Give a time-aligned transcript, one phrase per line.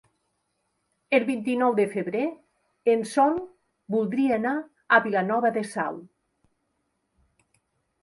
[1.17, 2.23] El vint-i-nou de febrer
[2.95, 3.39] en Sol
[3.99, 4.57] voldria anar
[4.99, 6.05] a Vilanova de Sau.